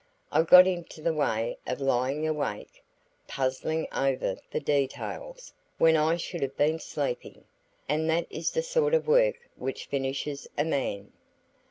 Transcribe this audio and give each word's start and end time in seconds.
I 0.31 0.41
got 0.41 0.65
into 0.65 0.99
the 0.99 1.13
way 1.13 1.59
of 1.67 1.79
lying 1.79 2.27
awake, 2.27 2.83
puzzling 3.27 3.87
over 3.93 4.35
the 4.49 4.59
details, 4.59 5.53
when 5.77 5.95
I 5.95 6.17
should 6.17 6.41
have 6.41 6.57
been 6.57 6.79
sleeping, 6.79 7.43
and 7.87 8.09
that 8.09 8.25
is 8.31 8.49
the 8.49 8.63
sort 8.63 8.95
of 8.95 9.07
work 9.07 9.47
which 9.57 9.85
finishes 9.85 10.47
a 10.57 10.63
man. 10.65 11.11